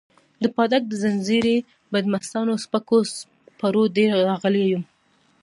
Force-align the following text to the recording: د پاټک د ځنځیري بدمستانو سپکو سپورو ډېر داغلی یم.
د 0.43 0.45
پاټک 0.55 0.83
د 0.87 0.93
ځنځیري 1.03 1.57
بدمستانو 1.91 2.53
سپکو 2.63 2.99
سپورو 3.15 3.83
ډېر 3.97 4.11
داغلی 4.27 4.65
یم. 4.71 4.83